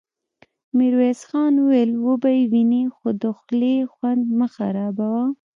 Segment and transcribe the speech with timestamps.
[0.77, 5.23] ميرويس خان وويل: وبه يې وينې، خو د خولې خوند مه خرابوه!